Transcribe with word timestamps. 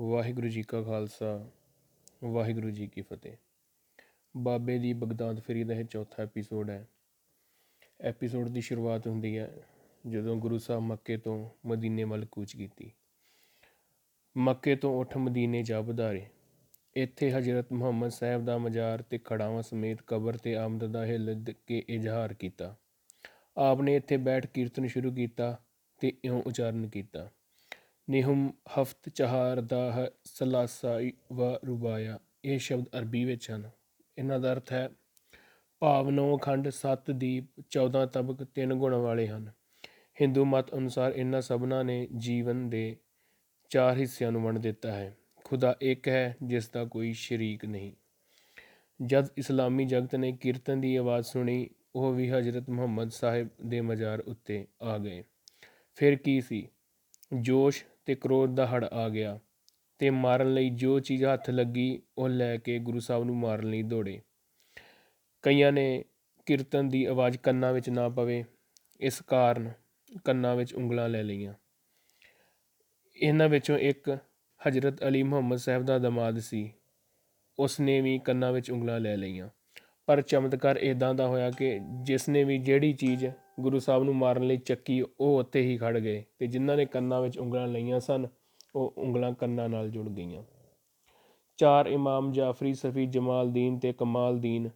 ਵਾਹਿਗੁਰੂ 0.00 0.48
ਜੀ 0.48 0.62
ਕਾ 0.62 0.82
ਖਾਲਸਾ, 0.82 1.50
ਵਾਹਿਗੁਰੂ 2.24 2.70
ਜੀ 2.70 2.86
ਕੀ 2.86 3.00
ਫਤਿਹ। 3.00 3.36
ਬਾਬੇ 4.36 4.78
ਦੀ 4.78 4.92
Baghdad 4.92 5.40
free 5.40 5.64
ਦਾ 5.64 5.74
ਇਹ 5.74 5.84
ਚੌਥਾ 5.84 6.22
ਐਪੀਸੋਡ 6.22 6.70
ਹੈ। 6.70 6.88
ਐਪੀਸੋਡ 8.00 8.48
ਦੀ 8.48 8.60
ਸ਼ੁਰੂਆਤ 8.60 9.08
ਹੁੰਦੀ 9.08 9.38
ਹੈ 9.38 9.54
ਜਦੋਂ 10.06 10.36
ਗੁਰੂ 10.36 10.58
ਸਾਹਿਬ 10.58 10.82
ਮੱਕੇ 10.82 11.16
ਤੋਂ 11.16 11.50
ਮਦੀਨੇ 11.66 12.04
ਵੱਲ 12.04 12.24
ਕੂਚ 12.24 12.56
ਕੀਤੀ। 12.56 12.92
ਮੱਕੇ 14.36 14.76
ਤੋਂ 14.76 15.00
ਉੱਠ 15.00 15.16
ਮਦੀਨੇ 15.16 15.62
ਜਾ 15.62 15.80
ਵਧਾਰੇ 15.80 16.26
ਇੱਥੇ 16.94 17.32
ਹਜ਼ਰਤ 17.32 17.72
ਮੁਹੰਮਦ 17.72 18.10
ਸਾਹਿਬ 18.10 18.44
ਦਾ 18.44 18.58
ਮਜ਼ਾਰ 18.58 19.02
ਤੇ 19.02 19.18
ਖੜਾਵਾਂ 19.18 19.62
ਸਮੇਤ 19.62 19.98
ਕਬਰ 20.06 20.36
ਤੇ 20.36 20.56
ਆਮਦ 20.56 20.86
ਦਾ 20.86 21.06
ਹਿੱਲ 21.06 21.34
ਦ- 21.34 21.54
ਕੇ 21.66 21.84
ਇਜ਼ਹਾਰ 21.88 22.34
ਕੀਤਾ। 22.34 22.76
ਆਪ 23.56 23.80
ਨੇ 23.80 23.96
ਇੱਥੇ 23.96 24.16
ਬੈਠ 24.16 24.46
ਕੀਰਤਨ 24.46 24.86
ਸ਼ੁਰੂ 24.86 25.12
ਕੀਤਾ 25.12 25.58
ਤੇ 25.98 26.12
ਇਉਂ 26.24 26.42
ਉਚਾਰਨ 26.46 26.88
ਕੀਤਾ। 26.88 27.30
ਨਿਹਮ 28.10 28.52
ਹਫਤ 28.80 29.08
ਚਹਾਰ 29.08 29.60
ਦਾ 29.60 29.92
ਹੈ 29.92 30.10
ਸਲਾਸਾ 30.24 31.00
ਵ 31.32 31.42
ਰੁਬਾਇਆ। 31.66 32.18
ਇਹ 32.44 32.58
ਸ਼ਬਦ 32.58 32.84
ਅਰਬੀ 32.98 33.24
ਵਿੱਚ 33.24 33.50
ਹਨ। 33.50 33.70
ਇਹਨਾਂ 34.18 34.40
ਦਾ 34.40 34.52
ਅਰਥ 34.52 34.72
ਹੈ, 34.72 34.90
ਭਾਵ 35.78 36.10
ਨੌ 36.10 36.36
ਖੰਡ 36.36 36.68
ਸੱਤ 36.68 37.10
ਦੀਪ 37.10 37.44
14 37.70 38.06
ਤਬਕ 38.06 38.44
ਤਿੰਨ 38.44 38.74
ਗੁਣ 38.74 38.94
ਵਾਲੇ 38.94 39.28
ਹਨ। 39.28 39.52
ਹਿੰਦੂ 40.20 40.44
ਮਤ 40.44 40.74
ਅਨੁਸਾਰ 40.74 41.12
ਇਹਨਾਂ 41.12 41.40
ਸਭਨਾਂ 41.40 41.84
ਨੇ 41.84 42.08
ਜੀਵਨ 42.16 42.70
ਦੇ 42.70 42.96
ਚਾਰ 43.68 43.96
ਹਿੱਸਿਆਂ 43.96 44.32
ਨੂੰ 44.32 44.42
ਵੰਡ 44.42 44.58
ਦਿੱਤਾ 44.58 44.92
ਹੈ। 44.92 45.16
ਖੁਦਾ 45.44 45.76
ਇੱਕ 45.80 46.08
ਹੈ, 46.08 46.36
ਜਿਸ 46.42 46.68
ਦਾ 46.68 46.84
ਕੋਈ 46.84 47.12
ਸ਼ਰੀਕ 47.12 47.64
ਨਹੀਂ। 47.64 47.92
ਜਦ 49.02 49.26
ਇਸਲਾਮੀ 49.36 49.84
ਜਗਤ 49.84 50.16
ਨੇ 50.16 50.32
ਕੀਰਤਨ 50.32 50.80
ਦੀ 50.80 50.96
ਆਵਾਜ਼ 50.96 51.26
ਸੁਣੀ, 51.26 51.68
ਉਹ 51.94 52.12
ਵੀ 52.12 52.30
ਹਜ਼ਰਤ 52.30 52.70
ਮੁਹੰਮਦ 52.70 53.10
ਸਾਹਿਬ 53.10 53.48
ਦੇ 53.66 53.80
ਮਜ਼ਾਰ 53.80 54.20
ਉੱਤੇ 54.20 54.66
ਆ 54.82 54.98
ਗਏ। 54.98 55.24
ਫਿਰ 55.94 56.16
ਕੀ 56.16 56.40
ਸੀ? 56.40 56.68
ਜੋਸ਼ 57.40 57.84
ਤੇ 58.08 58.14
ਕ੍ਰੋਧ 58.14 58.54
ਦਾ 58.54 58.66
ਹੜ 58.66 58.84
ਆ 58.84 59.08
ਗਿਆ 59.08 59.38
ਤੇ 59.98 60.10
ਮਾਰਨ 60.10 60.54
ਲਈ 60.54 60.70
ਜੋ 60.70 61.00
ਚੀਜ਼ 61.00 61.24
ਹੱਥ 61.24 61.50
ਲੱਗੀ, 61.50 62.02
ਉਹ 62.18 62.28
ਲੈ 62.28 62.56
ਕੇ 62.56 62.78
ਗੁਰੂ 62.78 63.00
ਸਾਹਿਬ 63.00 63.24
ਨੂੰ 63.24 63.36
ਮਾਰਨ 63.36 63.70
ਲਈ 63.70 63.82
ਦੌੜੇ। 63.82 64.20
ਕਈਆਂ 65.42 65.72
ਨੇ 65.72 66.04
ਕੀਰਤਨ 66.46 66.88
ਦੀ 66.88 67.04
ਆਵਾਜ਼ 67.04 67.38
ਕੰਨਾਂ 67.38 67.72
ਵਿੱਚ 67.72 67.90
ਨਾ 67.90 68.08
ਪਵੇ, 68.08 68.44
ਇਸ 69.00 69.20
ਕਾਰਨ 69.20 69.72
ਕੰਨਾਂ 70.24 70.56
ਵਿੱਚ 70.56 70.74
ਉਂਗਲਾਂ 70.74 71.08
ਲੈ 71.08 71.22
ਲਈਆਂ। 71.22 71.54
ਇਹਨਾਂ 73.22 73.48
ਵਿੱਚੋਂ 73.48 73.78
ਇੱਕ 73.78 74.18
ਹਜ਼ਰਤ 74.68 75.04
ਅਲੀ 75.04 75.22
ਮੁਹੰਮਦ 75.22 75.58
ਸਾਹਿਬ 75.58 75.84
ਦਾ 75.84 75.98
ਦਮਾਦ 75.98 76.38
ਸੀ। 76.38 76.72
ਉਸ 77.58 77.80
ਨੇ 77.80 78.00
ਵੀ 78.00 78.18
ਕੰਨਾਂ 78.18 78.52
ਵਿੱਚ 78.52 78.70
ਉਂਗਲਾਂ 78.70 79.00
ਲੈ 79.00 79.16
ਲਈਆਂ। 79.16 79.48
ਪਰ 80.06 80.22
ਚਮਤਕਾਰ 80.22 80.76
ਇਦਾਂ 80.76 81.14
ਦਾ 81.14 81.26
ਹੋਇਆ 81.26 81.50
ਕਿ 81.50 81.80
ਜਿਸ 82.02 82.28
ਨੇ 82.28 82.44
ਵੀ 82.44 82.58
ਜਿਹੜੀ 82.58 82.92
ਚੀਜ਼ 82.92 83.26
ਗੁਰੂ 83.60 83.78
ਸਾਹਿਬ 83.78 84.04
ਨੂੰ 84.04 84.16
ਮਾਰਨ 84.16 84.42
ਲਈ 84.42 84.56
ਚੱਕੀ 84.56 85.02
ਉਹ 85.02 85.38
ਉੱਥੇ 85.38 85.62
ਹੀ 85.62 85.76
ਖੜ 85.76 85.98
ਗਏ 85.98 86.24
ਤੇ 86.38 86.46
ਜਿਨ੍ਹਾਂ 86.46 86.76
ਨੇ 86.76 86.86
ਕੰਨਾਂ 86.86 87.22
ਵਿੱਚ 87.22 87.38
ਉਂਗਲਾਂ 87.38 87.68
ਲਈਆਂ 87.68 88.00
ਸਨ, 88.00 88.26
ਉਹ 88.74 88.94
ਉਂਗਲਾਂ 88.98 89.32
ਕੰਨਾਂ 89.32 89.68
ਨਾਲ 89.68 89.90
ਜੁੜ 89.90 90.08
ਗਈਆਂ। 90.08 90.42
ਚਾਰ 91.56 91.86
ਇਮਾਮ 91.86 92.32
ਜਾਫਰੀ 92.32 92.74
ਸਫੀ, 92.74 93.06
ਜਮਾਲਦੀਨ 93.06 93.78
ਤੇ 93.78 93.92
ਕਮਾਲਦੀਨ 93.92 94.70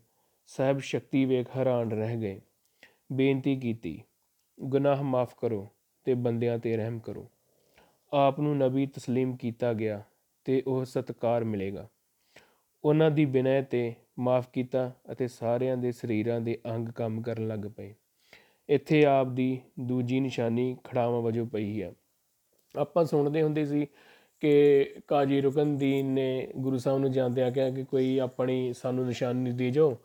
ਸਾਹਿਬ 0.46 0.78
ਸ਼ਕਤੀ 0.78 1.24
ਵੇਖ 1.24 1.56
ਹੈਰਾਨ 1.56 1.90
ਰਹਿ 1.90 2.16
ਗਏ। 2.16 2.40
ਬੇਨਤੀ 3.12 3.56
ਕੀਤੀ, 3.56 4.02
ਗੁਨਾਹ 4.60 5.02
ਮਾਫ 5.02 5.34
ਕਰੋ 5.40 5.68
ਤੇ 6.04 6.14
ਬੰਦਿਆਂ 6.14 6.58
ਤੇ 6.58 6.76
ਰਹਿਮ 6.76 6.98
ਕਰੋ। 6.98 7.26
ਆਪ 8.12 8.40
ਨੂੰ 8.40 8.58
ਨਬੀ 8.58 8.86
ਤਸਲੀਮ 8.86 9.36
ਕੀਤਾ 9.36 9.72
ਗਿਆ 9.72 10.02
ਤੇ 10.44 10.62
ਉਹ 10.66 10.84
ਸਤਕਾਰ 10.84 11.44
ਮਿਲੇਗਾ। 11.44 11.88
ਉਹਨਾਂ 12.84 13.10
ਦੀ 13.10 13.24
ਬਿਨੈ 13.24 13.62
ਤੇ 13.62 13.94
ਮਾਫ 14.18 14.48
ਕੀਤਾ 14.52 14.92
ਅਤੇ 15.12 15.28
ਸਾਰਿਆਂ 15.28 15.76
ਦੇ 15.76 15.92
ਸਰੀਰਾਂ 15.92 16.40
ਦੇ 16.40 16.58
ਅੰਗ 16.66 16.88
ਕੰਮ 16.88 17.22
ਕਰਨ 17.22 17.46
ਲੱਗ 17.46 17.70
ਪਏ। 17.76 17.94
ਇੱਥੇ 18.68 19.04
ਆਪ 19.04 19.26
ਦੀ 19.26 19.60
ਦੂਜੀ 19.80 20.20
ਨਿਸ਼ਾਨੀ 20.20 20.76
ਖੜਾਵਾਂ 20.84 21.22
ਵਜੋਂ 21.22 21.46
ਪਈ 21.46 21.82
ਹੈ। 21.82 21.92
ਆਪਾਂ 22.74 23.04
ਸੁਣਦੇ 23.04 23.42
ਹੁੰਦੇ 23.42 23.64
ਸੀ 23.66 23.86
ਕਿ 24.42 24.84
ਕਾਜੀ 25.08 25.40
ਰੁਕਨਦੀਨ 25.40 26.06
ਨੇ 26.06 26.48
ਗੁਰੂ 26.56 26.78
ਸਾਹਿਬ 26.78 26.98
ਨੂੰ 26.98 27.10
ਜਾਂਦਿਆਂ 27.12 27.50
ਕਿਹਾ 27.50 27.70
ਕਿ 27.70 27.84
ਕੋਈ 27.84 28.18
ਆਪਣੀ 28.18 28.72
ਸਾਨੂੰ 28.72 29.06
ਨਿਸ਼ਾਨੀ 29.06 29.52
ਦੇ 29.52 29.70
ਜੋ 29.70 29.96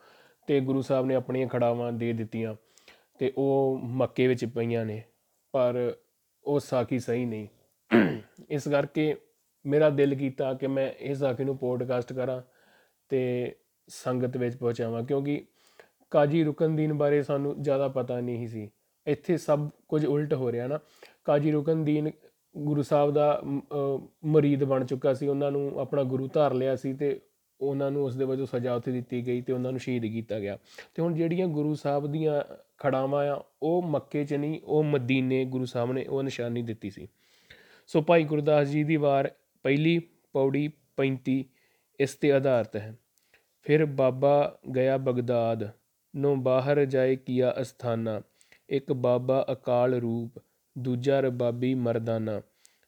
ਤੇ 0.48 0.60
ਗੁਰੂ 0.60 0.82
ਸਾਹਿਬ 0.82 1.06
ਨੇ 1.06 1.16
ਆਪਣੀਆਂ 1.16 1.48
ਖੜਾਵਾਂ 1.48 1.92
ਦੇ 1.92 2.12
ਦਿੱਤੀਆਂ 2.14 2.56
ਤੇ 3.20 3.32
ਉਹ 3.38 3.80
ਮੱਕੇ 3.84 4.28
ਵਿੱਚ 4.28 4.46
ਪਈਆਂ 4.46 4.86
ਨੇ, 4.86 5.04
ਪਰ 5.54 5.96
ਉਹ 6.44 6.60
ਸਾਖੀ 6.60 7.00
ਸਹੀ 7.00 7.26
ਨਹੀਂ। 7.26 7.48
ਇਸ 8.50 8.68
ਕਰਕੇ 8.68 9.16
ਮੇਰਾ 9.66 9.90
ਦਿਲ 9.90 10.16
ਕੀਤਾ 10.16 10.54
ਕਿ 10.54 10.68
ਮੈਂ 10.68 10.92
ਇਸ 11.00 11.18
ਸਾਖੀ 11.18 11.44
ਨੂੰ 11.44 11.58
ਪੋਡਕਾਸਟ 11.58 12.14
ਕਰਾਂ 12.14 12.42
ਤੇ 13.10 13.56
ਸੰਗਤ 13.88 14.38
ਵਿੱਚ 14.38 14.56
ਪਹੁੰਚਾਵਾਂ, 14.56 15.04
ਕਿਉਂਕਿ 15.04 15.46
ਕਾਜੀ 16.12 16.44
ਰੁਕਨਦੀਨ 16.44 16.94
ਬਾਰੇ 16.94 17.24
ਸਾਨੂੰ 17.24 17.62
ਜ਼ਿਆਦਾ 17.62 17.88
ਪਤਾ 17.88 18.20
ਨਹੀਂ 18.20 18.48
ਸੀ। 18.48 18.70
ਇੱਥੇ 19.08 19.38
ਸਭ 19.38 19.70
ਕੁਝ 19.88 20.06
ਉਲਟ 20.06 20.34
ਹੋ 20.34 20.52
ਰਿਹਾ 20.52 20.68
ਨਾ। 20.68 20.80
ਕਾਜੀ 21.26 21.52
ਰੁਕਨਦੀਨ 21.52 22.12
ਗੁਰੂ 22.58 22.82
ਸਾਹਿਬ 22.82 23.12
ਦਾ 23.12 23.42
ਮ, 23.46 23.60
ਅ, 23.60 24.08
ਮੁਰੀਦ 24.26 24.64
ਬਣ 24.64 24.86
ਚੁੱਕਾ 24.86 25.14
ਸੀ। 25.14 25.28
ਉਹਨਾਂ 25.28 25.52
ਨੂੰ 25.52 25.80
ਆਪਣਾ 25.80 26.04
ਗੁਰੂ 26.04 26.28
ਧਾਰ 26.28 26.54
ਲਿਆ 26.54 26.76
ਸੀ 26.76 26.94
ਤੇ 26.94 27.22
ਉਹਨਾਂ 27.62 27.92
ਨੂੰ 27.92 28.06
ਉਸ 28.06 28.16
ਦੇ 28.16 28.26
ਵਜੋਂ 28.26 28.46
ਸਜ਼ਾ 28.46 28.76
ਉੱਥੇ 28.76 28.92
ਦਿੱਤੀ 28.92 29.28
ਗਈ 29.28 29.42
ਤੇ 29.42 29.54
ਉਹਨਾਂ 29.54 29.72
ਨੂੰ 29.72 29.80
ਸ਼ਹੀਦ 29.80 30.06
ਕੀਤਾ 30.06 30.40
ਗਿਆ। 30.40 30.58
ਤੇ 30.94 31.02
ਹੁਣ 31.02 31.14
ਜਿਹੜੀਆਂ 31.14 31.48
ਗੁਰੂ 31.48 31.76
ਸਾਹਿਬ 31.76 32.08
ਦੀਆਂ 32.08 32.42
ਖੜਾਵਾਂ 32.78 33.28
ਆ 33.28 33.44
ਉਹ 33.64 33.84
ਮੱਕੇ 33.84 34.26
'ਚ 34.26 34.34
ਨਹੀਂ 34.34 34.62
ਉਹ 34.64 34.84
ਮਦੀਨੇ 34.84 35.46
ਗੁਰੂ 35.46 35.66
ਸਾਹਿਬ 35.66 35.92
ਨੇ 35.92 36.06
ਉਹ 36.06 36.24
ਨਿਸ਼ਾਨੀ 36.24 36.62
ਦਿੱਤੀ 36.62 36.90
ਸੀ। 36.90 37.08
ਸੋ 37.88 38.02
ਭਾਈ 38.02 38.24
ਗੁਰਦਾਸ 38.24 38.68
ਜੀ 38.68 38.84
ਦੀ 38.84 38.96
ਵਾਰ 38.96 39.32
ਪਹਿਲੀ 39.64 40.00
ਪੌੜੀ 40.34 40.70
35 40.98 41.44
ਇਸ 42.00 42.16
ਤੇ 42.16 42.34
ਆਧਾਰਿਤ 42.34 42.76
ਹੈ। 42.76 42.98
ਫਿਰ 43.62 43.86
ਬਾਬਾ 43.86 44.60
ਗਿਆ 44.76 44.98
ਬਗਦਾਦ। 44.98 45.70
ਨੂੰ 46.18 46.44
ਬਾਹਰ 46.44 46.86
ਜਾਏ 46.86 47.16
ਕੀਆ 47.16 47.56
ਅਸਥਾਨਾ। 47.62 48.22
ਇੱਕ 48.70 48.94
ਬਾਬਾ 48.94 49.46
ਅਕਾਲ 49.52 49.94
ਰੂਪ, 49.94 50.42
ਦੂਜਾ 50.78 51.20
ਰਬਾਬੀ 51.20 51.74
ਮਰਦਾਨਾ। 51.76 52.42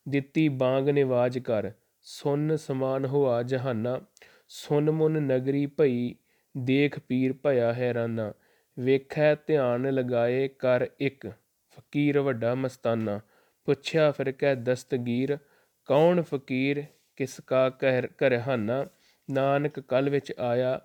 ਦਿੱਤੀ 0.10 0.50
ਬਾਂਗ 0.50 0.90
ਨਿਵਾਜ 0.90 1.40
ਕਰ, 1.40 1.72
ਸੁਨ 2.02 2.56
ਸਮਾਨ 2.58 3.06
ਹੋਆ 3.06 3.44
ਜਹਾਨਾ। 3.44 4.02
ਸੁਨ 4.50 4.92
ਮੁਨ 4.92 5.12
ਨਗਰੀ 5.12 5.66
ਭਈ, 5.66 6.16
ਦੇਖ 6.58 7.00
ਪੀਰ 7.00 7.34
ਭਇਆ 7.34 7.74
ਹੈਰਾਨਾ। 7.74 8.34
ਵੇਖੈ 8.80 9.36
ਧਿਆਨ 9.36 9.94
ਲਗਾਏ 9.94 10.48
ਕਰ 10.48 10.88
ਇੱਕ, 11.00 11.32
ਫਕੀਰ 11.70 12.20
ਵੱਡਾ 12.20 12.56
ਮਸਤਾਨਾ। 12.56 13.20
ਪੁੱਛਿਆ 13.66 14.12
ਫਿਰ 14.12 14.32
ਕਹਿ 14.32 14.56
ਦਸਤਗੀਰ, 14.56 15.38
ਕੌਣ 15.86 16.22
ਫਕੀਰ 16.22 16.84
ਕਿਸ 17.16 17.40
ਕਾ 17.48 17.70
ਕਹਿ 17.70 18.02
ਕਰਹਾਨਾ 18.02 18.86
ਨਾਨਕ 19.30 19.80
ਕਲ 19.80 20.10
ਵਿੱਚ 20.10 20.34
ਆਇਆ 20.40 20.82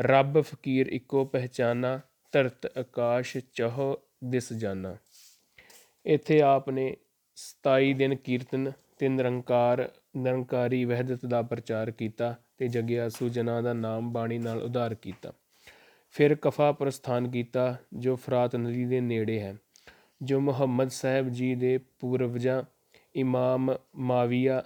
ਰੱਬ 0.00 0.40
ਫਕੀਰ 0.40 0.86
ਇੱਕੋ 0.86 1.24
ਪਹਿਚਾਨਾ, 1.24 2.00
ਧਰਤ 2.32 2.78
ਆਕਾਸ਼ 2.78 3.36
ਚਹੁ 3.52 3.96
ਦਿਸ 4.24 4.52
ਜਾਨਾ। 4.52 4.96
ਇੱਥੇ 6.06 6.40
ਆਪ 6.42 6.70
ਨੇ 6.70 6.96
27 7.36 7.94
ਦਿਨ 7.94 8.14
ਕੀਰਤਨ 8.14 8.72
ਤੇ 8.98 9.08
ਨਿਰੰਕਾਰ, 9.08 9.90
ਨਿਰੰਕਾਰੀ 10.16 10.84
ਵਹਿਦਤ 10.84 11.26
ਦਾ 11.26 11.42
ਪ੍ਰਚਾਰ 11.42 11.90
ਕੀਤਾ 11.90 12.34
ਤੇ 12.58 12.68
ਜਗਿਆ 12.68 13.08
ਸੁਜਨਾ 13.08 13.60
ਦਾ 13.60 13.72
ਨਾਮ 13.72 14.12
ਬਾਣੀ 14.12 14.38
ਨਾਲ 14.38 14.62
ਉਧਾਰ 14.62 14.94
ਕੀਤਾ। 14.94 15.32
ਫਿਰ 16.10 16.34
ਕਫਾ 16.34 16.72
ਪ੍ਰਸਥਾਨ 16.72 17.30
ਕੀਤਾ, 17.30 17.76
ਜੋ 17.94 18.16
ਫਰਾਤ 18.16 18.56
ਨਦੀ 18.56 18.84
ਦੇ 18.84 19.00
ਨੇੜੇ 19.00 19.40
ਹੈ, 19.40 19.56
ਜੋ 20.22 20.40
ਮੁਹੰਮਦ 20.40 20.88
ਸਾਹਿਬ 20.88 21.28
ਜੀ 21.28 21.54
ਦੇ 21.54 21.78
ਪੂਰਵਜਾਂ, 21.78 22.62
ਇਮਾਮ 23.14 23.76
ਮਾਵੀਆ 23.96 24.62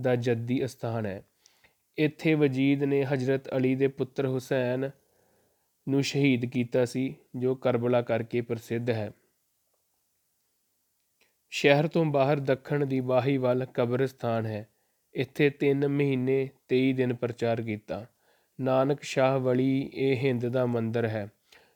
ਦਾ 0.00 0.16
ਜੱਦੀ 0.16 0.64
ਅਸਥਾਨ 0.64 1.06
ਹੈ। 1.06 1.22
ਇੱਥੇ 1.98 2.34
ਵਜੀਦ 2.34 2.82
ਨੇ 2.82 3.04
ਹਜ਼ਰਤ 3.04 3.54
ਅਲੀ 3.56 3.74
ਦੇ 3.74 3.88
ਪੁੱਤਰ 3.88 4.26
ਹੁਸੈਨ 4.26 4.90
ਨੂੰ 5.88 6.02
ਸ਼ਹੀਦ 6.02 6.44
ਕੀਤਾ 6.44 6.84
ਸੀ, 6.84 7.14
ਜੋ 7.36 7.54
ਕਰਬਲਾ 7.54 8.02
ਕਰਕੇ 8.02 8.40
ਪ੍ਰਸਿੱਧ 8.40 8.90
ਹੈ। 8.90 9.10
ਸ਼ਹਿਰ 11.50 11.88
ਤੋਂ 11.88 12.04
ਬਾਹਰ 12.04 12.40
ਦੱਖਣ 12.40 12.86
ਦੀ 12.86 13.00
ਬਾਹੀ 13.00 13.36
ਵੱਲ 13.36 13.64
ਕਬਰਸਤਾਨ 13.64 14.46
ਹੈ। 14.46 14.66
ਇੱਥੇ 15.14 15.50
3 15.50 15.86
ਮਹੀਨੇ 15.88 16.48
23 16.68 16.92
ਦਿਨ 16.92 17.14
ਪ੍ਰਚਾਰ 17.14 17.62
ਕੀਤਾ। 17.62 18.06
ਨਾਨਕ 18.60 19.02
ਸ਼ਾਹ 19.02 19.38
ਵਲੀ 19.38 19.90
ਇਹ 19.94 20.16
ਹਿੰਦ 20.16 20.48
ਦਾ 20.48 20.66
ਮੰਦਰ 20.66 21.06
ਹੈ, 21.06 21.28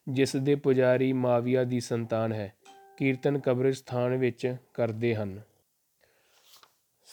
ਜਿਸ 0.09 0.37
ਦੇ 0.37 0.55
ਪੁਜਾਰੀ 0.55 1.13
ਮਾਵੀਆ 1.13 1.65
ਦੀ 1.65 1.81
ਸੰਤਾਨ 1.81 2.33
ਹੈ। 2.33 2.53
ਕੀਰਤਨ 2.97 3.39
ਕਬਰਸਤਾਨ 3.39 4.17
ਵਿੱਚ 4.17 4.57
ਕਰਦੇ 4.75 5.15
ਹਨ। 5.15 5.41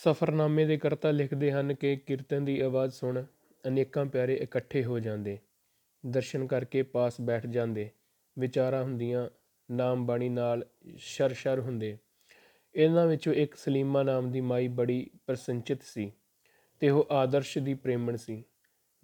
ਸਫਰਨਾਮੇ 0.06 0.66
ਦੇ 0.66 0.78
ਕਰਤਾ 0.78 1.12
ਲਿਖਦੇ 1.12 1.52
ਹਨ 1.52 1.74
ਕਿ 1.74 1.96
ਕੀਰਤਨ 1.96 2.46
ਦੀ 2.46 2.60
ਆਵਾਜ਼ 2.60 2.94
ਸੁਣ 2.94 3.24
ਅਨੇਕਾਂ 3.68 4.06
ਪਿਆਰੇ 4.06 4.36
ਇਕੱਠੇ 4.36 4.84
ਹੋ 4.84 5.00
ਜਾਂਦੇ, 5.00 5.40
ਦਰਸ਼ਨ 6.06 6.48
ਕਰਕੇ 6.48 6.84
ਪਾਸ 6.84 7.22
ਬੈਠ 7.22 7.46
ਜਾਂਦੇ, 7.46 7.90
ਵਿਚਾਰਾਂ 8.40 8.84
ਹੁੰਦੀਆਂ, 8.84 9.30
ਨਾਮ 9.72 10.06
ਬਾਣੀ 10.06 10.30
ਨਾਲ 10.30 10.66
ਸ਼ਰ-ਸ਼ਰ 10.98 11.60
ਹੁੰਦੇ। 11.60 11.98
ਇਹਨਾਂ 12.76 13.08
ਵਿੱਚੋਂ 13.08 13.34
ਇੱਕ 13.34 13.56
ਸਲੀਮਾ 13.56 14.04
ਨਾਮ 14.04 14.32
ਦੀ 14.32 14.42
ਮਾਈ 14.42 14.68
ਬੜੀ 14.68 15.10
ਪ੍ਰਸੰਚਿਤ 15.28 15.84
ਸੀ 15.84 16.12
ਤੇ 16.80 16.90
ਉਹ 16.90 17.08
ਆਦਰਸ਼ 17.12 17.58
ਦੀ 17.58 17.74
ਪ੍ਰੇਮਣ 17.74 18.16
ਸੀ। 18.16 18.44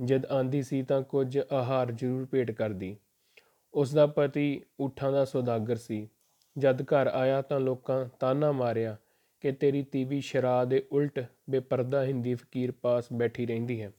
ਜਦ 0.04 0.26
ਆਂਦੀ 0.26 0.64
ਸੀ 0.64 0.84
ਤਾਂ 0.84 1.02
ਕੁਝ 1.02 1.40
ਆਹਾਰ 1.52 1.92
ਜ਼ਰੂਰ 1.92 2.26
ਭੇਟ 2.26 2.52
ਕਰਦੀ। 2.52 2.98
ਉਸ 3.74 3.94
ਦਾ 3.94 4.08
ਪਤੀ 4.08 4.62
ਊਠਾਂ 4.82 5.12
ਦਾ 5.12 5.26
ਸੌਦਾਗਰ 5.26 5.76
ਸੀ। 5.76 6.10
ਜਦ 6.58 6.82
ਘਰ 6.82 7.08
ਆਇਆ 7.08 7.42
ਤਾਂ 7.42 7.60
ਲੋਕਾਂ 7.60 8.06
ਤਾਨਾ 8.20 8.52
ਮਾਰਿਆ 8.52 8.98
ਕਿ 9.42 9.52
ਤੇਰੀ 9.52 9.84
ਤੀਵੀ 9.84 10.22
ਸ਼ਰਾ 10.22 10.66
ਦੇ 10.66 10.88
ਉਲਟ 10.92 11.26
ਬੇਪਰਦਾ 11.50 12.04
ਹਿੰਦੀ 12.04 12.36
ਫਕੀਰ 12.36 12.72
ਪਾਸ 12.72 13.06
ਬੈਠੀ 13.14 13.46
ਰਹਿੰਦੀ 13.46 13.82
ਹੈ। 13.82 13.92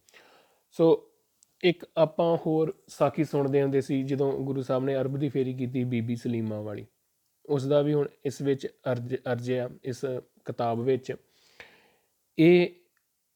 ਸੋ 0.70 1.12
ਇੱਕ 1.64 1.86
ਆਪਾਂ 1.96 2.36
ਹੋਰ 2.36 2.74
ਸਾਖੀ 2.86 3.24
ਸੁਣਦੇ 3.24 3.62
ਹੁੰਦੇ 3.62 3.80
ਸੀ 3.80 4.02
ਜਦੋਂ 4.02 4.32
ਗੁਰੂ 4.32 4.62
ਸਾਹਿਬ 4.62 4.84
ਨੇ 4.84 4.96
ਅਰਬ 4.96 5.16
ਦੀ 5.16 5.28
ਫੇਰੀ 5.28 5.54
ਕੀਤੀ 5.54 5.84
ਬੀਬੀ 5.84 6.16
ਸਲੀਮਾ 6.16 6.60
ਵਾਲੀ। 6.60 6.86
ਉਸ 7.46 7.66
ਦਾ 7.66 7.82
ਵੀ 7.82 7.94
ਹੁਣ 7.94 8.08
ਇਸ 8.24 8.42
ਵਿੱਚ 8.42 8.66
ਅਰਜ 8.66 9.14
ਅਰਜਿਆ 9.14 9.70
ਇਸ 9.84 10.04
ਕਿਤਾਬ 10.44 10.80
ਵਿੱਚ। 10.80 11.12
ਇਹ 12.38 12.68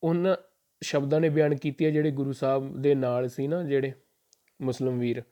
ਉਹਨਾਂ 0.03 0.37
ਸ਼ਬਦਾਂ 0.83 1.21
ਨੇ 1.21 1.29
ਬਿਆਨ 1.29 1.57
ਕੀਤੀ 1.57 1.85
ਹੈ 1.85 1.91
ਜਿਹੜੇ 1.91 2.11
ਗੁਰੂ 2.11 2.33
ਸਾਹਿਬ 2.33 2.83
ਦੇ 2.83 2.95
ਨਾਲ 2.95 3.29
ਸੀ 3.29 3.47
ਨਾ 3.47 3.63
ਜਿਹੜੇ 3.63 3.93
ਮੁਸਲਮ 4.63 4.99
ਵੀਰ, 4.99 5.23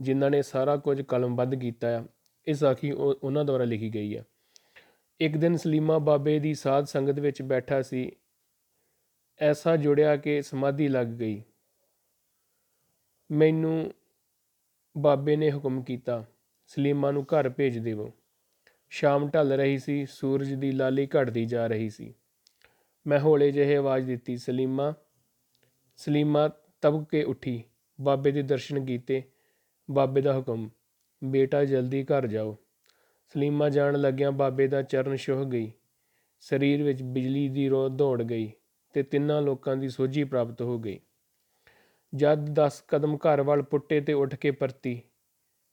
ਜਿਨ੍ਹਾਂ 0.00 0.30
ਨੇ 0.30 0.42
ਸਾਰਾ 0.42 0.76
ਕੁਝ 0.76 1.02
ਕਲਮਬੱਧ 1.02 1.54
ਕੀਤਾ 1.54 2.00
ਆ। 2.00 2.04
ਇਹ 2.48 2.54
ਸਾਖੀ 2.54 2.90
ਉਹ- 2.90 3.16
ਉਹਨਾਂ 3.22 3.44
ਦੁਆਰਾ 3.44 3.64
ਲਿਖੀ 3.64 3.94
ਗਈ 3.94 4.16
ਹੈ 4.16 4.24
ਇੱਕ 5.20 5.36
ਦਿਨ 5.36 5.56
ਸਲੀਮਾ 5.56 5.98
ਬਾਬੇ 5.98 6.38
ਦੀ 6.38 6.54
ਸਾਧ 6.54 6.84
ਸੰਗਤ 6.84 7.20
ਵਿੱਚ 7.20 7.42
ਬੈਠਾ 7.42 7.82
ਸੀ। 7.82 8.12
ਐਸਾ 9.40 9.76
ਜੁੜਿਆ 9.76 10.16
ਕਿ 10.16 10.42
ਸਮਾਧੀ 10.42 10.88
ਲੱਗ 10.88 11.06
ਗਈ। 11.06 11.42
ਮੈਨੂੰ 13.30 13.92
ਬਾਬੇ 14.98 15.36
ਨੇ 15.36 15.52
ਹੁਕਮ 15.52 15.82
ਕੀਤਾ, 15.82 16.24
ਸਲੀਮਾ 16.66 17.10
ਨੂੰ 17.10 17.24
ਘਰ 17.24 17.48
ਭੇਜ 17.48 17.78
ਦੇਵੋ। 17.78 18.12
ਸ਼ਾਮ 18.90 19.30
ਢਲ 19.30 19.52
ਰਹੀ 19.52 19.78
ਸੀ, 19.78 20.06
ਸੂਰਜ 20.06 20.54
ਦੀ 20.54 20.72
ਲਾਲੀ 20.72 21.06
ਘਟਦੀ 21.06 21.44
ਜਾ 21.44 21.66
ਰਹੀ 21.66 21.90
ਸੀ। 21.90 22.14
ਮੈਂ 23.06 23.20
ਹੌਲੇ 23.20 23.52
ਜਿਹੇ 23.52 23.76
ਆਵਾਜ਼ 23.76 24.06
ਦਿੱਤੀ, 24.06 24.36
ਸਲੀਮਾ 24.36 24.94
ਸਲੀਮਾ 25.96 26.48
ਤਬ 26.80 27.04
ਕੇ 27.04 27.22
ਉੱਠੀ। 27.22 27.64
ਬਾਬੇ 28.00 28.30
ਦੇ 28.30 28.42
ਦਰਸ਼ਨ 28.42 28.84
ਕੀਤੇ। 28.84 29.22
ਬਾਬੇ 29.90 30.20
ਦਾ 30.20 30.36
ਹੁਕਮ, 30.36 30.70
ਬੇਟਾ 31.24 31.64
ਜਲਦੀ 31.64 32.04
ਘਰ 32.04 32.26
ਜਾਓ। 32.26 32.56
ਸਲੀਮਾ 33.28 33.68
ਜਾਣ 33.68 34.00
ਲੱਗਿਆਂ 34.00 34.32
ਬਾਬੇ 34.32 34.66
ਦਾ 34.66 34.82
ਚਰਨ 34.82 35.16
ਛੁਹ 35.16 35.44
ਗਈ। 35.44 35.72
ਸਰੀਰ 36.40 36.82
ਵਿੱਚ 36.82 37.02
ਬਿਜਲੀ 37.02 37.48
ਦੀ 37.48 37.68
ਰੋ 37.68 37.88
ਦੌੜ 37.88 38.22
ਗਈ 38.22 38.52
ਤੇ 38.92 39.02
ਤਿੰਨਾਂ 39.02 39.42
ਲੋਕਾਂ 39.42 39.76
ਦੀ 39.76 39.88
ਸੋਝੀ 39.88 40.24
ਪ੍ਰਾਪਤ 40.24 40.62
ਹੋ 40.62 40.78
ਗਈ। 40.78 41.00
ਜਦ 42.14 42.50
10 42.50 42.84
ਕਦਮ 42.88 43.16
ਘਰ 43.16 43.42
ਵੱਲ 43.42 43.62
ਪੁੱਟੇ 43.62 44.00
ਤੇ 44.00 44.12
ਉੱਠ 44.12 44.34
ਕੇ 44.34 44.50
ਪਰਤੀ। 44.50 45.02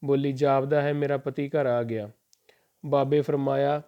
ਬੋਲੀ, 0.04 0.32
ਜਾਪਦਾ 0.32 0.82
ਹੈ 0.82 0.92
ਮੇਰਾ 0.92 1.16
ਪਤੀ 1.16 1.48
ਘਰ 1.48 1.66
ਆ 1.66 1.82
ਗਿਆ। 1.82 2.10
ਬਾਬੇ 2.86 3.20
ਫਰਮਾਇਆ, 3.20 3.82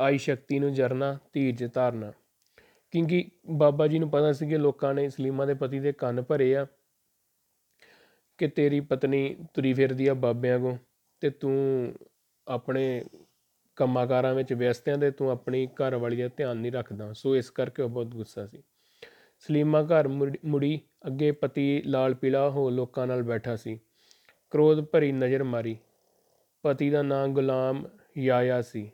ਆਈ 0.00 0.18
ਸ਼ਕਤੀ 0.18 0.58
ਨੂੰ 0.58 0.72
ਜਰਨਾ, 0.72 1.18
ਧੀਰਜ 1.32 1.74
ਧਾਰਨਾ। 1.74 2.12
ਕਿਉਂਕਿ 2.90 3.30
ਬਾਬਾ 3.50 3.86
ਜੀ 3.86 3.98
ਨੂੰ 3.98 4.10
ਪਤਾ 4.10 4.32
ਸੀ 4.32 4.48
ਕਿ 4.48 4.58
ਲੋਕਾਂ 4.58 4.94
ਨੇ 4.94 5.08
ਸਲੀਮਾ 5.08 5.44
ਦੇ 5.44 5.54
ਪਤੀ 5.54 5.80
ਦੇ 5.80 5.92
ਕੰਨ 5.92 6.22
ਭਰੇ 6.22 6.56
ਆ 6.56 6.66
ਕਿ 8.38 8.48
ਤੇਰੀ 8.48 8.80
ਪਤਨੀ 8.80 9.36
ਤੁਰੀ 9.54 9.72
ਫਿਰਦੀ 9.72 10.06
ਆ 10.06 10.14
ਬਾਬਿਆਂ 10.14 10.60
ਕੋ 10.60 10.78
ਤੇ 11.20 11.30
ਤੂੰ 11.30 11.94
ਆਪਣੇ 12.48 13.04
ਕੰਮਾਕਾਰਾਂ 13.76 14.34
ਵਿੱਚ 14.34 14.52
ਵਿਅਸਤ 14.52 14.88
ਆਂ 14.88 14.98
ਤੇ 14.98 15.10
ਤੂੰ 15.10 15.30
ਆਪਣੀ 15.30 15.66
ਘਰ 15.66 15.96
ਵਾਲੀ 15.96 16.16
ਦਾ 16.16 16.28
ਧਿਆਨ 16.36 16.56
ਨਹੀਂ 16.56 16.72
ਰੱਖਦਾ। 16.72 17.12
ਸੋ 17.12 17.36
ਇਸ 17.36 17.50
ਕਰਕੇ 17.50 17.82
ਉਹ 17.82 17.88
ਬਹੁਤ 17.88 18.06
ਗੁੱਸਾ 18.06 18.46
ਸੀ। 18.46 18.62
ਸਲੀਮਾ 19.38 19.82
ਘਰ 19.82 20.08
ਮੁੜ- 20.08 20.38
ਮੁੜੀ 20.44 20.80
ਅੱਗੇ 21.06 21.32
ਪਤੀ 21.32 21.82
ਲਾਲ 21.82 22.14
ਪੀਲਾ 22.14 22.50
ਹੋ 22.50 22.70
ਲੋਕਾਂ 22.70 23.06
ਨਾਲ 23.06 23.22
ਬੈਠਾ 23.22 23.56
ਸੀ। 23.56 23.80
ਕ੍ਰੋਧ 24.50 24.80
ਭਰੀ 24.80 25.12
ਨਜ਼ਰ 25.12 25.44
ਮਾਰੀ। 25.44 25.76
ਪਤੀ 26.62 26.90
ਦਾ 26.90 27.02
ਨਾਂ 27.02 27.28
ਗੁਲਾਮ 27.28 27.88
ਯਾਇਆ 28.18 28.62
ਸੀ। 28.62 28.90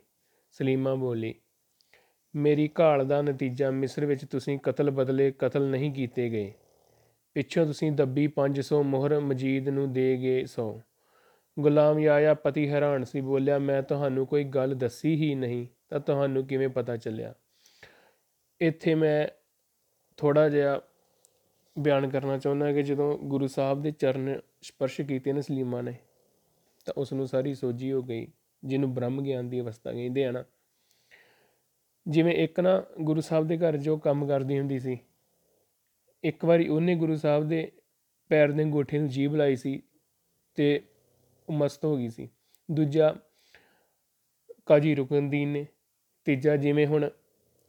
ਸਲੀਮਾ 0.51 0.95
ਬੋਲੀ, 0.95 1.35
ਮੇਰੀ 2.35 2.69
ਘਾਲ 2.79 3.07
ਦਾ 3.07 3.21
ਨਤੀਜਾ 3.21 3.71
ਮਿਸਰ 3.71 4.05
ਵਿੱਚ 4.05 4.25
ਤੁਸੀਂ 4.25 4.59
ਕਤਲ 4.59 4.91
ਬਦਲੇ 4.91 5.31
ਕਤਲ 5.31 5.69
ਨਹੀਂ 5.69 5.91
ਕੀਤੇ 5.91 6.29
ਗਏ। 6.29 6.53
ਪਿੱਛੋਂ 7.33 7.65
ਤੁਸੀਂ 7.65 7.91
ਦੱਬੀ 7.91 8.27
500 8.27 8.83
ਮੋਹਰ 8.83 9.19
ਮਜੀਦ 9.19 9.69
ਨੂੰ 9.69 9.93
ਦੇ 9.93 10.17
ਗਏ 10.17 10.45
100 10.45 10.81
ਗੁਲਾਮ 11.59 11.99
ਯਾਇਆ 11.99 12.33
ਪਤੀ 12.33 12.69
ਹੈਰਾਨ 12.69 13.03
ਸੀ, 13.03 13.21
ਬੋਲਿਆ, 13.21 13.59
ਮੈਂ 13.59 13.83
ਤੁਹਾਨੂੰ 13.83 14.27
ਕੋਈ 14.27 14.43
ਗੱਲ 14.43 14.75
ਦੱਸੀ 14.75 15.15
ਹੀ 15.15 15.35
ਨਹੀਂ, 15.35 15.67
ਤਾਂ 15.89 15.99
ਤੁਹਾਨੂੰ 15.99 16.47
ਕਿਵੇਂ 16.47 16.69
ਪਤਾ 16.69 16.97
ਚੱਲਿਆ? 16.97 17.33
ਇੱਥੇ 18.61 18.95
ਮੈਂ 18.95 19.27
ਥੋੜਾ 20.17 20.49
ਜਿਹਾ 20.49 20.81
ਬਿਆਨ 21.79 22.09
ਕਰਨਾ 22.09 22.37
ਚਾਹੁੰਦਾ 22.37 22.73
ਕਿ 22.73 22.83
ਜਦੋਂ 22.83 23.17
ਗੁਰੂ 23.17 23.47
ਸਾਹਿਬ 23.47 23.81
ਦੇ 23.81 23.91
ਚਰਨ 23.91 24.39
ਸਪਰਸ਼ 24.61 25.01
ਕੀਤੇ 25.01 25.33
ਨੇ 25.33 25.41
ਸਲੀਮਾ 25.41 25.81
ਨੇ, 25.81 25.95
ਤਾਂ 26.85 26.93
ਉਸ 26.97 27.13
ਨੂੰ 27.13 27.27
ਸਾਰੀ 27.27 27.53
ਸੋਝੀ 27.53 27.91
ਹੋ 27.91 28.01
ਗਈ, 28.03 28.27
ਜਿਹਨੂੰ 28.63 28.93
ਬ੍ਰਹਮ 28.93 29.21
ਗਿਆਨ 29.21 29.49
ਦੀ 29.49 29.59
ਅਵਸਥਾ 29.59 29.91
ਕਹਿੰਦੇ 29.91 30.25
ਆ 30.25 30.31
ਨਾ। 30.31 30.43
ਜਿਵੇਂ 32.07 32.33
ਇੱਕ 32.33 32.59
ਨਾ 32.59 32.83
ਗੁਰੂ 33.01 33.21
ਸਾਹਿਬ 33.21 33.47
ਦੇ 33.47 33.57
ਘਰ 33.57 33.77
ਜੋ 33.77 33.97
ਕੰਮ 33.97 34.27
ਕਰਦੀ 34.27 34.59
ਹੁੰਦੀ 34.59 34.79
ਸੀ, 34.79 34.99
ਇੱਕ 36.23 36.45
ਵਾਰੀ 36.45 36.67
ਉਹਨੇ 36.67 36.95
ਗੁਰੂ 36.95 37.15
ਸਾਹਿਬ 37.15 37.47
ਦੇ 37.47 37.71
ਪੈਰ 38.29 38.51
ਦੇ 38.51 38.63
ਅੰਗੂਠੇ 38.63 38.99
ਨੂੰ 38.99 39.07
ਜੀਭ 39.07 39.35
ਲਾਈ 39.35 39.55
ਸੀ 39.55 39.81
ਤੇ 40.55 40.81
ਉਹ 40.81 40.98
ਮਸਤ 41.51 41.85
ਹੋ 41.85 41.97
ਗਈ 41.97 42.09
ਸੀ। 42.09 42.29
ਦੂਜਾ 42.71 43.15
ਕਾਜੀ 44.65 44.95
ਰੁਕਨਦੀਨ 44.95 45.47
ਨੇ, 45.49 45.67
ਤੀਜਾ 46.25 46.55
ਜਿਵੇਂ 46.55 46.87
ਹੁਣ 46.87 47.09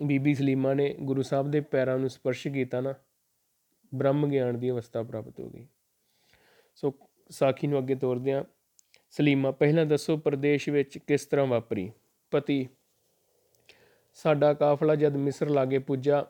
ਬੀਬੀ 0.02 0.34
ਸਲੀਮਾ 0.34 0.74
ਨੇ 0.74 0.96
ਗੁਰੂ 1.00 1.22
ਸਾਹਿਬ 1.22 1.50
ਦੇ 1.50 1.60
ਪੈਰਾਂ 1.60 1.98
ਨੂੰ 1.98 2.10
ਸਪਰਸ਼ 2.10 2.48
ਕੀਤਾ 2.48 2.80
ਨਾ, 2.80 2.94
ਬ੍ਰਹਮ 3.94 4.30
ਗਿਆਨ 4.30 4.58
ਦੀ 4.58 4.70
ਅਵਸਥਾ 4.70 5.02
ਪ੍ਰਾਪਤ 5.02 5.40
ਹੋ 5.40 5.50
ਗਈ। 5.50 5.66
ਸੋ 6.74 6.94
ਸਾਖੀ 7.30 7.66
ਨੂੰ 7.66 7.78
ਅੱਗੇ 7.78 7.94
ਤੋਰਦੇ 7.94 8.32
ਹਾਂ 8.32 8.44
ਸਲੀਮਾ, 9.10 9.50
ਪਹਿਲਾਂ 9.50 9.86
ਦੱਸੋ 9.86 10.16
ਪ੍ਰਦੇਸ਼ 10.16 10.68
ਵਿੱਚ 10.68 10.98
ਕਿਸ 10.98 11.26
ਤਰ੍ਹਾਂ 11.26 11.46
ਵਾਪਰੀ? 11.46 11.92
ਪਤੀ, 12.30 12.68
ਸਾਡਾ 14.14 14.54
ਕਾਫਲਾ 14.54 14.94
ਜਦ 14.94 15.16
ਮਿਸਰ 15.16 15.48
ਲਾਗੇ 15.48 15.78
ਪੁੱਜਾ, 15.78 16.26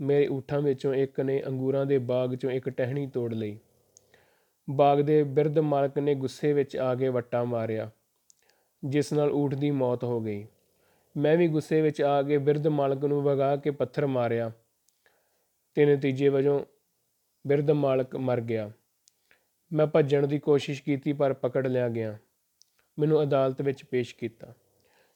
ਮੇਰੇ 0.00 0.28
ਊਠਾਂ 0.28 0.60
ਵਿੱਚੋਂ 0.60 0.94
ਇੱਕ 0.94 1.20
ਨੇ 1.20 1.42
ਅੰਗੂਰਾਂ 1.46 1.86
ਦੇ 1.86 1.98
ਬਾਗ 1.98 2.34
ਚੋਂ 2.34 2.50
ਇੱਕ 2.50 2.68
ਟਹਿਣੀ 2.68 3.06
ਤੋੜ 3.06 3.34
ਲਈ। 3.34 3.58
ਬਾਗ 4.70 5.00
ਦੇ 5.00 5.22
ਬਿਰਧ 5.22 5.58
ਮਾਲਕ 5.58 5.98
ਨੇ 5.98 6.14
ਗੁੱਸੇ 6.14 6.52
ਵਿੱਚ 6.52 6.76
ਆ 6.76 6.94
ਕੇ 6.94 7.08
ਵੱਟਾ 7.08 7.44
ਮਾਰਿਆ, 7.44 7.90
ਜਿਸ 8.84 9.12
ਨਾਲ 9.12 9.32
ਊਠ 9.32 9.54
ਦੀ 9.54 9.70
ਮੌਤ 9.70 10.04
ਹੋ 10.04 10.20
ਗਈ। 10.20 10.46
ਮੈਂ 11.16 11.36
ਵੀ 11.36 11.48
ਗੁੱਸੇ 11.48 11.80
ਵਿੱਚ 11.80 12.02
ਆ 12.02 12.22
ਕੇ 12.22 12.38
ਬਿਰਧ 12.38 12.66
ਮਾਲਕ 12.66 13.04
ਨੂੰ 13.04 13.22
ਵਗਾ 13.22 13.56
ਕੇ 13.56 13.70
ਪੱਥਰ 13.70 14.06
ਮਾਰਿਆ। 14.06 14.52
ਤੇ 15.74 15.86
ਨਤੀਜੇ 15.86 16.28
ਵਜੋਂ 16.28 16.64
ਬਿਰਧ 17.46 17.70
ਮਾਲਕ 17.70 18.16
ਮਰ 18.16 18.40
ਗਿਆ। 18.40 18.70
ਮੈਂ 19.72 19.86
ਭੱਜਣ 19.86 20.26
ਦੀ 20.26 20.38
ਕੋਸ਼ਿਸ਼ 20.38 20.82
ਕੀਤੀ 20.82 21.12
ਪਰ 21.12 21.32
ਪਕੜ 21.32 21.66
ਲਿਆ 21.66 21.88
ਗਿਆ। 21.88 22.18
ਮੈਨੂੰ 22.98 23.22
ਅਦਾਲਤ 23.22 23.62
ਵਿੱਚ 23.62 23.84
ਪੇਸ਼ 23.84 24.14
ਕੀਤਾ। 24.16 24.54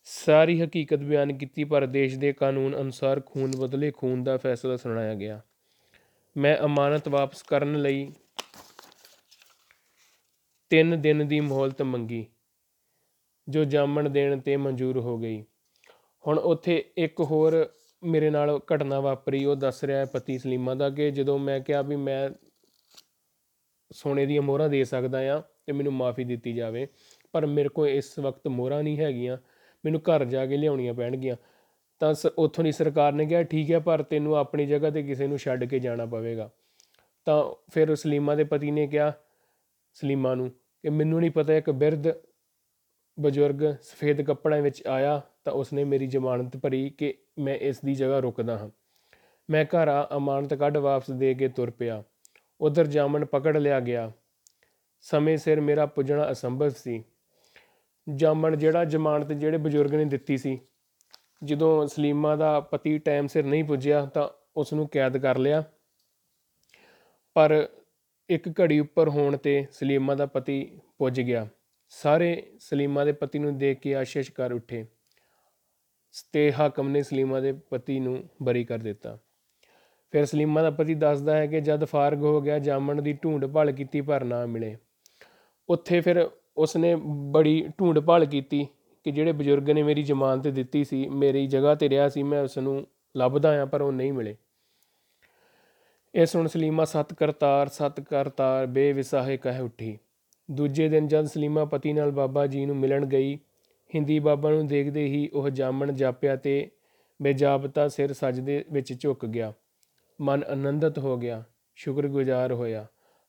ਸਾਰੀ 0.04 0.62
ਹਕੀਕਤ 0.62 0.98
ਬਿਆਨ 0.98 1.38
ਕੀਤੀ 1.38 1.64
ਪਰ 1.64 1.86
ਦੇਸ਼ 1.86 2.18
ਦੇ 2.18 2.32
ਕਾਨੂੰਨ 2.32 2.80
ਅਨੁਸਾਰ 2.80 3.20
ਖੂਨ 3.20 3.52
ਬਦਲੇ 3.58 3.90
ਖੂਨ 3.90 4.24
ਦਾ 4.24 4.36
ਫੈਸਲਾ 4.36 4.76
ਸੁਣਾਇਆ 4.76 5.14
ਗਿਆ। 5.14 5.40
ਮੈਂ 6.36 6.56
ਅਮਾਨਤ 6.58 7.08
ਵਾਪਸ 7.08 7.42
ਕਰਨ 7.42 7.82
ਲਈ 7.82 8.12
3 10.70 10.96
ਦਿਨ 10.96 11.26
ਦੀ 11.28 11.40
ਮੋਹਲਤ 11.40 11.82
ਮੰਗੀ, 11.82 12.26
ਜੋ 13.48 13.64
ਜਾਮਣ 13.64 14.08
ਦੇਣ 14.08 14.40
ਤੇ 14.40 14.56
ਮਨਜ਼ੂਰ 14.56 14.98
ਹੋ 14.98 15.16
ਗਈ। 15.18 15.42
ਹੁਣ 16.24 16.38
ਉੱਥੇ 16.38 16.84
ਇੱਕ 16.98 17.20
ਹੋਰ 17.20 17.66
ਮੇਰੇ 18.02 18.30
ਨਾਲ 18.30 18.58
ਘਟਨਾ 18.74 19.00
ਵਾਪਰੀ, 19.00 19.44
ਉਹ 19.44 19.56
ਦੱਸ 19.56 19.82
ਰਿਹਾ 19.84 19.98
ਹੈ 19.98 20.04
ਪਤੀ 20.04 20.38
ਸਲੀਮਾ 20.38 20.74
ਦਾ 20.74 20.90
ਕਿ 20.90 21.10
ਜਦੋਂ 21.10 21.38
ਮੈਂ 21.38 21.60
ਕਿਹਾ 21.60 21.82
ਵੀ 21.82 21.96
ਮੈਂ 21.96 22.30
ਸੋਨੇ 23.90 24.26
ਦੀਆਂ 24.26 24.42
ਮੋਹਰਾਂ 24.42 24.68
ਦੇ 24.68 24.82
ਸਕਦਾ 24.84 25.18
ਆ 25.34 25.40
ਤੇ 25.66 25.72
ਮੈਨੂੰ 25.72 25.92
ਮਾਫੀ 25.92 26.24
ਦਿੱਤੀ 26.24 26.52
ਜਾਵੇ, 26.52 26.86
ਪਰ 27.34 27.46
ਮੇਰੇ 27.46 27.68
ਕੋਲ 27.68 27.88
ਇਸ 27.88 28.18
ਵਕਤ 28.18 28.48
ਮੋਹਰਾਂ 28.48 28.82
ਨਹੀਂ 28.82 28.98
ਹੈਗੀਆਂ, 28.98 29.36
ਮੈਨੂੰ 29.84 30.00
ਘਰ 30.00 30.24
ਜਾ 30.24 30.46
ਕੇ 30.46 30.56
ਲਿਆਉਣੀਆਂ 30.56 30.94
ਪੈਣਗੀਆਂ। 30.94 31.36
ਤਾਂ 32.00 32.12
ਸ, 32.14 32.26
ਉੱਥੋਂ 32.26 32.64
ਦੀ 32.64 32.72
ਸਰਕਾਰ 32.72 33.12
ਨੇ 33.12 33.26
ਕਿਹਾ, 33.26 33.42
ਠੀਕ 33.42 33.70
ਹੈ, 33.70 33.78
ਪਰ 33.78 34.02
ਤੈਨੂੰ 34.02 34.36
ਆਪਣੀ 34.36 34.66
ਜਗ੍ਹਾ 34.66 34.90
ਤੇ 34.90 35.02
ਕਿਸੇ 35.02 35.26
ਨੂੰ 35.26 35.38
ਛੱਡ 35.38 35.64
ਕੇ 35.64 35.78
ਜਾਣਾ 35.78 36.06
ਪਵੇਗਾ। 36.06 36.50
ਤਾਂ 37.26 37.42
ਫਿਰ 37.72 37.94
ਸਲੀਮਾ 37.94 38.34
ਦੇ 38.34 38.44
ਪਤੀ 38.44 38.70
ਨੇ 38.70 38.86
ਕਿਹਾ, 38.86 39.12
ਸਲੀਮਾ 39.96 40.34
ਨੂੰ 40.34 40.50
ਕਿ 40.82 40.90
ਮੈਨੂੰ 40.90 41.20
ਨਹੀਂ 41.20 41.30
ਪਤਾ 41.30 41.54
ਇੱਕ 41.54 41.70
ਬਿਰਧ 41.70 42.04
ਬਜ਼ੁਰਗ 43.20 43.76
ਸਫੇਦ 43.82 44.22
ਕੱਪੜਿਆਂ 44.22 44.62
ਵਿੱਚ 44.62 44.86
ਆਇਆ 44.86 45.22
ਤਾਂ 45.44 45.52
ਉਸਨੇ 45.52 45.84
ਮੇਰੀ 45.84 46.06
ਜ਼ਮਾਨਤ 46.06 46.56
ਭਰੀ 46.56 46.90
ਕਿ 46.90 47.18
ਮੈਂ 47.38 47.54
ਇਸ 47.54 47.80
ਦੀ 47.80 47.94
ਜਗ੍ਹਾ 47.94 48.18
ਰੁਕਦਾ 48.18 48.58
ਹਾਂ। 48.58 48.70
ਮੈਂ 49.50 49.64
ਘਰ 49.64 49.88
ਆ 49.88 50.16
ਅਮਾਨਤ 50.16 50.54
ਕੱਢ 50.54 50.76
ਵਾਪਸ 50.76 51.10
ਦੇ 51.10 51.34
ਕੇ 51.34 51.48
ਤੁਰ 51.48 51.70
ਪਿਆ। 51.70 52.04
ਉਧਰ 52.60 52.86
ਜਾਮਨ 52.86 53.24
ਪਕੜ 53.24 53.56
ਲਿਆ 53.56 53.80
ਗਿਆ। 53.80 54.12
ਸਮੇਂ 55.00 55.38
ਸਿਰ 55.38 55.60
ਮੇਰਾ 55.60 55.86
ਪੁੱਜਣਾ 55.86 56.32
ਅਸੰਭਵ 56.32 56.68
ਸੀ। 56.68 57.04
ਜਾਮਣ 58.14 58.56
ਜਿਹੜਾ 58.56 58.84
ਜ਼ਮਾਨਤ 58.84 59.32
ਜਿਹੜੇ 59.32 59.58
ਬਜ਼ੁਰਗ 59.58 59.94
ਨੇ 59.94 60.04
ਦਿੱਤੀ 60.04 60.36
ਸੀ। 60.36 60.60
ਜਦੋਂ 61.44 61.86
ਸਲੀਮਾ 61.86 62.36
ਦਾ 62.36 62.60
ਪਤੀ 62.60 62.98
ਟਾਈਮ 62.98 63.26
ਸਿਰ 63.26 63.44
ਨਹੀਂ 63.44 63.64
ਪੁੱਜਿਆ 63.64 64.06
ਤਾਂ 64.06 64.28
ਉਸ 64.56 64.72
ਨੂੰ 64.72 64.88
ਕੈਦ 64.88 65.16
ਕਰ 65.16 65.38
ਲਿਆ। 65.38 65.64
ਪਰ 67.34 67.68
ਇੱਕ 68.30 68.48
ਘੜੀ 68.48 68.80
ਉੱਪਰ 68.80 69.08
ਹੋਣ 69.08 69.36
ਤੇ 69.36 69.66
ਸਲੀਮਾ 69.72 70.14
ਦਾ 70.14 70.26
ਪਤੀ 70.26 70.80
ਪੁੱਜ 70.98 71.20
ਗਿਆ। 71.20 71.48
ਸਾਰੇ 71.88 72.52
ਸਲੀਮਾ 72.58 73.04
ਦੇ 73.04 73.12
ਪਤੀ 73.12 73.38
ਨੂੰ 73.38 73.58
ਦੇਖ 73.58 73.78
ਕੇ 73.78 73.94
ਆਸ਼ੀਸ਼ 73.94 74.32
ਕਰ 74.32 74.52
ਉੱਠੇ। 74.52 74.86
ਤੇ 76.32 76.52
ਹਾਕਮ 76.52 76.88
ਨੇ 76.88 77.02
ਸਲੀਮਾ 77.02 77.40
ਦੇ 77.40 77.52
ਪਤੀ 77.52 78.00
ਨੂੰ 78.00 78.24
ਬਰੀ 78.42 78.64
ਕਰ 78.64 78.78
ਦਿੱਤਾ। 78.78 79.18
ਫਿਰ 80.10 80.24
ਸਲੀਮਾ 80.24 80.62
ਦਾ 80.62 80.70
ਪਤੀ 80.70 80.94
ਦੱਸਦਾ 80.94 81.36
ਹੈ 81.36 81.46
ਕਿ 81.46 81.60
ਜਦ 81.60 81.84
ਫਾਰਗ 81.84 82.22
ਹੋ 82.22 82.40
ਗਿਆ, 82.40 82.58
ਜਾਮਣ 82.58 83.02
ਦੀ 83.02 83.12
ਢੂੰਡ 83.12 83.46
ਭਾਲ 83.46 83.72
ਕੀਤੀ 83.72 84.00
ਪਰ 84.00 84.24
ਨਾ 84.24 84.46
ਮਿਲੇ। 84.46 84.76
ਉੱਥੇ 85.68 86.00
ਫਿਰ 86.00 86.30
ਉਸਨੇ 86.56 86.96
ਬੜੀ 87.06 87.68
ਢੂੰਡ 87.80 87.98
ਭਾਲ 87.98 88.24
ਕੀਤੀ 88.24 88.68
ਕਿ 89.04 89.10
ਜਿਹੜੇ 89.10 89.32
ਬਜ਼ੁਰਗ 89.32 89.70
ਨੇ 89.70 89.82
ਮੇਰੀ 89.82 90.02
ਜ਼ਮਾਨਤ 90.02 90.48
ਦਿੱਤੀ 90.48 90.84
ਸੀ, 90.84 91.08
ਮੇਰੀ 91.08 91.46
ਜਗ੍ਹਾ 91.46 91.74
ਤੇ 91.74 91.88
ਰਿਹਾ 91.88 92.08
ਸੀ, 92.08 92.22
ਮੈਂ 92.22 92.42
ਉਸ 92.42 92.58
ਨੂੰ 92.58 92.86
ਲੱਭਦਾ 93.16 93.62
ਆ 93.62 93.64
ਪਰ 93.64 93.80
ਉਹ 93.80 93.92
ਨਹੀਂ 93.92 94.12
ਮਿਲੇ। 94.12 94.36
ਇਹ 96.14 96.26
ਸੁਣ 96.26 96.46
ਸਲੀਮਾ 96.46 96.84
ਸਤ 96.84 97.14
ਕਰਤਾਰ 97.14 97.68
ਸਤ 97.68 98.00
ਕਰਤਾਰ 98.00 98.66
ਬੇਵਿਸਾਹੇ 98.66 99.36
ਕਹਿ 99.36 99.60
ਉੱਠੀ। 99.60 99.98
ਦੂਜੇ 100.50 100.88
ਦਿਨ 100.88 101.08
ਜਦ 101.08 101.24
ਸਲੀਮਾ 101.24 101.64
ਪਤੀ 101.64 101.92
ਨਾਲ 101.92 102.10
ਬਾਬਾ 102.10 102.46
ਜੀ 102.46 102.64
ਨੂੰ 102.66 102.76
ਮਿਲਣ 102.76 103.06
ਗਈ, 103.06 103.38
ਹਿੰਦੀ 103.94 104.18
ਬਾਬਾ 104.18 104.50
ਨੂੰ 104.50 104.66
ਦੇਖਦੇ 104.66 105.04
ਹੀ 105.04 105.28
ਉਹ 105.34 105.50
ਜਾਮਣ 105.50 105.92
ਜਾਪਿਆ 105.92 106.36
ਤੇ 106.36 106.70
ਬੇਜਾਬਤਾ 107.22 107.88
ਸਿਰ 107.88 108.12
ਸਜਦੇ 108.12 108.64
ਵਿੱਚ 108.72 109.00
ਝੁਕ 109.00 109.26
ਗਿਆ। 109.26 109.52
ਮਨ 110.20 110.44
ਆਨੰਦਿਤ 110.44 110.98
ਹੋ 110.98 111.16
ਗਿਆ, 111.16 111.44
ਸ਼ੁਕਰਗੁਜ਼ਾਰ 111.74 112.52
ਹੋਇਆ। 112.52 112.86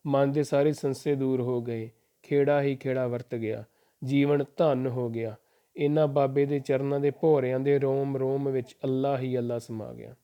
ਮਨ 0.08 0.32
ਦੇ 0.32 0.44
ਸਾਰੇ 0.44 0.74
ਸੰਸੇ 0.74 1.16
ਦੂਰ 1.16 1.42
ਹੋ 1.42 1.62
ਗਏ, 1.62 1.90
ਖੇੜਾ 2.24 2.62
ਹੀ 2.62 2.76
ਖੇੜਾ 2.76 3.08
ਵਰਤ 3.08 3.36
ਗਿਆ। 3.36 3.64
ਜੀਵਨ 4.04 4.44
ਧਨ 4.58 4.88
ਹੋ 4.88 5.10
ਗਿਆ। 5.10 5.36
ਇਹਨਾਂ 5.76 6.08
ਬਾਬੇ 6.08 6.46
ਦੇ 6.46 6.60
ਚਰਨਾਂ 6.60 7.00
ਦੇ 7.00 7.12
ਭੋਰਿਆਂ 7.12 7.60
ਦੇ 7.60 7.80
ਰੋਮ 7.80 8.18
ਰੋਮ 8.18 8.50
ਵਿੱਚ 8.50 8.76
ਅੱਲਾ 8.84 9.18
ਹੀ 9.18 9.38
ਅੱਲਾ 9.38 9.60
ਸਮਾ 9.60 9.94
ਗਿਆ। 9.94 10.16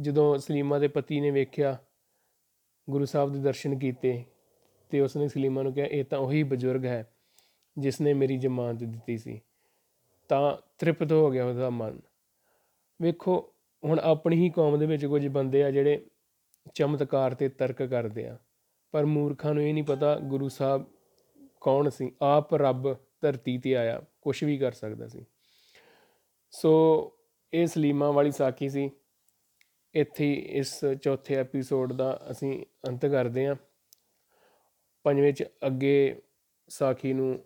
ਜਦੋਂ 0.00 0.38
ਸਲੀਮਾ 0.38 0.78
ਦੇ 0.78 0.88
ਪਤੀ 0.88 1.20
ਨੇ 1.20 1.30
ਵੇਖਿਆ, 1.30 1.78
ਗੁਰੂ 2.90 3.04
ਸਾਹਿਬ 3.04 3.32
ਦੇ 3.32 3.38
ਦਰਸ਼ਨ 3.38 3.78
ਕੀਤੇ 3.78 4.24
ਤੇ 4.88 5.00
ਉਸਨੇ 5.00 5.28
ਸਲੀਮਾ 5.28 5.62
ਨੂੰ 5.62 5.74
ਕਿਹਾ, 5.74 5.86
ਇਹ 5.86 6.04
ਤਾਂ 6.04 6.18
ਉਹੀ 6.18 6.42
ਬਜ਼ੁਰਗ 6.42 6.84
ਹੈ 6.84 7.12
ਜਿਸ 7.78 8.00
ਨੇ 8.00 8.14
ਮੇਰੀ 8.14 8.36
ਜ਼ਮਾਨਤ 8.36 8.84
ਦਿੱਤੀ 8.84 9.18
ਸੀ। 9.18 9.40
ਤਾਂ 10.28 10.56
ਤ੍ਰਿਪਤ 10.78 11.12
ਹੋ 11.12 11.30
ਗਿਆ 11.30 11.46
ਉਹਦਾ 11.46 11.70
ਮਨ। 11.70 12.00
ਵੇਖੋ, 13.02 13.52
ਹੁਣ 13.84 13.98
ਆਪਣੀ 13.98 14.36
ਹੀ 14.36 14.50
ਕੌਮ 14.50 14.78
ਦੇ 14.78 14.86
ਵਿੱਚ 14.86 15.06
ਕੁਝ 15.06 15.28
ਬੰਦੇ 15.28 15.64
ਆ 15.64 15.70
ਜਿਹੜੇ 15.70 16.06
ਚਮਤਕਾਰ 16.74 17.34
ਤੇ 17.34 17.48
ਤਰਕ 17.48 17.82
ਕਰਦੇ 17.82 18.28
ਆ, 18.28 18.38
ਪਰ 18.92 19.04
ਮੂਰਖਾਂ 19.04 19.54
ਨੂੰ 19.54 19.62
ਇਹ 19.62 19.74
ਨਹੀਂ 19.74 19.84
ਪਤਾ 19.84 20.18
ਗੁਰੂ 20.18 20.48
ਸਾਹਿਬ 20.48 20.86
ਕੌਣ 21.60 21.88
ਸੀ। 21.88 22.12
ਆਪ 22.22 22.54
ਰੱਬ 22.54 22.94
ਧਰਤੀ 22.94 23.58
ਤੇ 23.58 23.76
ਆਇਆ 23.76 24.02
ਕੁਝ 24.22 24.44
ਵੀ 24.44 24.58
ਕਰ 24.58 24.72
ਸਕਦਾ 24.72 25.08
ਸੀ। 25.08 25.24
ਸੋ 26.50 27.12
ਇਹ 27.52 27.66
ਸਲੀਮਾ 27.66 28.10
ਵਾਲੀ 28.10 28.30
ਸਾਖੀ 28.30 28.68
ਸੀ। 28.68 28.90
ਇੱਥੇ 29.96 30.24
ਹੀ 30.24 30.34
ਇਸ 30.34 30.80
ਚੌਥੇ 31.02 31.34
ਐਪੀਸੋਡ 31.34 31.92
ਦਾ 31.92 32.20
ਅਸੀਂ 32.30 32.64
ਅੰਤ 32.88 33.06
ਕਰਦੇ 33.06 33.46
ਹਾਂ। 33.46 33.56
ਪੰਜਵੇਂ 35.04 35.32
ਚ 35.32 35.44
ਅੱਗੇ 35.66 36.22
ਸਾਖੀ 36.68 37.12
ਨੂੰ 37.12 37.42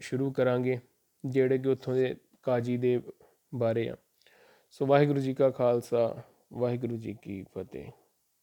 ਸ਼ੁਰੂ 0.00 0.32
ਕਰਾਂਗੇ, 0.32 0.78
ਜਿਹੜੇ 1.26 1.58
ਕਿ 1.58 1.68
ਉੱਥੋਂ 1.68 1.94
ਦੇ 1.94 2.16
ਕਾਜੀ 2.42 2.76
ਦੇ 2.76 3.00
ਬਾਰੇ 3.54 3.88
ਆ। 3.88 3.96
ਸੋ 4.70 4.86
ਵਾਹਿਗੁਰੂ 4.86 5.20
ਜੀ 5.20 5.34
ਕਾ 5.34 5.50
ਖਾਲਸਾ, 5.50 6.22
ਵਾਹਿਗੁਰੂ 6.52 6.96
ਜੀ 6.96 7.16
ਕੀ 7.22 7.44
ਫਤਿਹ। 7.58 8.03